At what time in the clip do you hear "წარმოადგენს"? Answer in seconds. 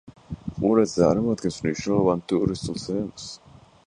0.93-1.59